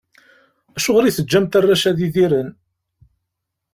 [0.77, 2.49] Acuɣer i teǧǧamt arrac ad idiren?